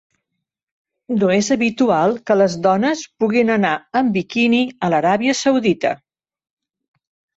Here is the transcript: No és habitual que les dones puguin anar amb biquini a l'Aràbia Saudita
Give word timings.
No 1.23 1.27
és 1.33 1.49
habitual 1.55 2.15
que 2.29 2.37
les 2.39 2.55
dones 2.63 3.03
puguin 3.25 3.53
anar 3.59 3.75
amb 4.01 4.17
biquini 4.17 4.63
a 4.89 4.91
l'Aràbia 4.95 5.37
Saudita 5.45 5.97